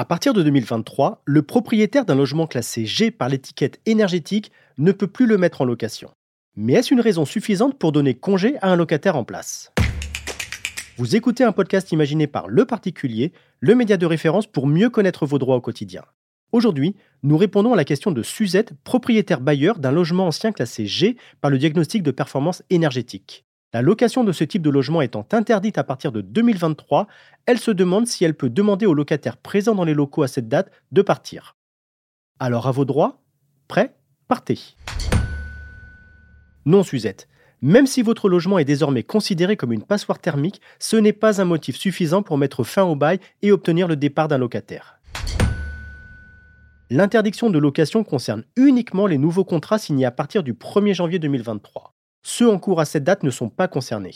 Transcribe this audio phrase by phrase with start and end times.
[0.00, 5.08] À partir de 2023, le propriétaire d'un logement classé G par l'étiquette énergétique ne peut
[5.08, 6.10] plus le mettre en location.
[6.54, 9.72] Mais est-ce une raison suffisante pour donner congé à un locataire en place?
[10.98, 15.26] Vous écoutez un podcast imaginé par Le Particulier, le média de référence pour mieux connaître
[15.26, 16.04] vos droits au quotidien.
[16.50, 21.18] Aujourd'hui, nous répondons à la question de Suzette, propriétaire bailleur d'un logement ancien classé G
[21.42, 23.44] par le diagnostic de performance énergétique.
[23.74, 27.06] La location de ce type de logement étant interdite à partir de 2023,
[27.44, 30.48] elle se demande si elle peut demander aux locataires présents dans les locaux à cette
[30.48, 31.54] date de partir.
[32.40, 33.20] Alors à vos droits
[33.66, 33.94] Prêt
[34.26, 34.58] Partez
[36.64, 37.28] Non Suzette,
[37.60, 41.44] même si votre logement est désormais considéré comme une passoire thermique, ce n'est pas un
[41.44, 44.97] motif suffisant pour mettre fin au bail et obtenir le départ d'un locataire.
[46.90, 51.92] L'interdiction de location concerne uniquement les nouveaux contrats signés à partir du 1er janvier 2023.
[52.22, 54.14] Ceux en cours à cette date ne sont pas concernés.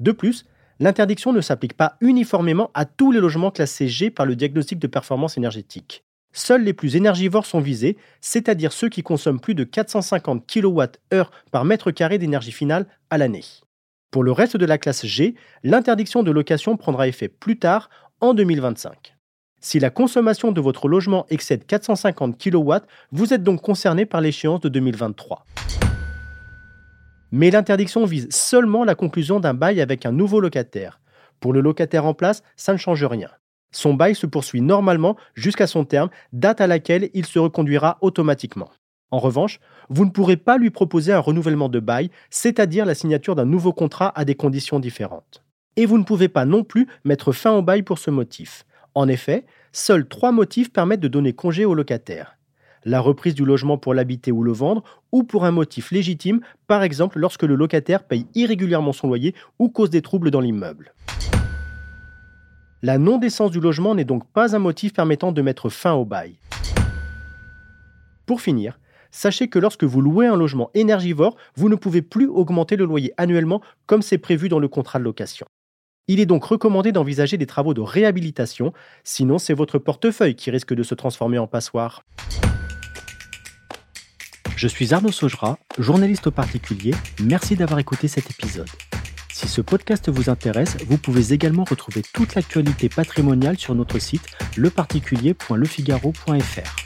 [0.00, 0.44] De plus,
[0.80, 4.88] l'interdiction ne s'applique pas uniformément à tous les logements classés G par le diagnostic de
[4.88, 6.04] performance énergétique.
[6.32, 11.22] Seuls les plus énergivores sont visés, c'est-à-dire ceux qui consomment plus de 450 kWh
[11.52, 13.44] par mètre carré d'énergie finale à l'année.
[14.10, 17.88] Pour le reste de la classe G, l'interdiction de location prendra effet plus tard,
[18.20, 19.15] en 2025.
[19.68, 22.74] Si la consommation de votre logement excède 450 kW,
[23.10, 25.44] vous êtes donc concerné par l'échéance de 2023.
[27.32, 31.00] Mais l'interdiction vise seulement la conclusion d'un bail avec un nouveau locataire.
[31.40, 33.28] Pour le locataire en place, ça ne change rien.
[33.72, 38.70] Son bail se poursuit normalement jusqu'à son terme, date à laquelle il se reconduira automatiquement.
[39.10, 43.34] En revanche, vous ne pourrez pas lui proposer un renouvellement de bail, c'est-à-dire la signature
[43.34, 45.42] d'un nouveau contrat à des conditions différentes.
[45.74, 48.64] Et vous ne pouvez pas non plus mettre fin au bail pour ce motif.
[48.96, 49.44] En effet,
[49.76, 52.38] seuls trois motifs permettent de donner congé au locataire.
[52.84, 54.82] La reprise du logement pour l'habiter ou le vendre,
[55.12, 59.68] ou pour un motif légitime, par exemple lorsque le locataire paye irrégulièrement son loyer ou
[59.68, 60.94] cause des troubles dans l'immeuble.
[62.82, 66.36] La non-décence du logement n'est donc pas un motif permettant de mettre fin au bail.
[68.24, 68.78] Pour finir,
[69.10, 73.12] sachez que lorsque vous louez un logement énergivore, vous ne pouvez plus augmenter le loyer
[73.18, 75.46] annuellement comme c'est prévu dans le contrat de location.
[76.08, 78.72] Il est donc recommandé d'envisager des travaux de réhabilitation,
[79.02, 82.04] sinon c'est votre portefeuille qui risque de se transformer en passoire.
[84.54, 86.94] Je suis Arnaud Saugera, journaliste au particulier.
[87.20, 88.68] Merci d'avoir écouté cet épisode.
[89.32, 94.28] Si ce podcast vous intéresse, vous pouvez également retrouver toute l'actualité patrimoniale sur notre site
[94.56, 96.85] leparticulier.lefigaro.fr.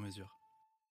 [0.00, 0.39] sur mesure.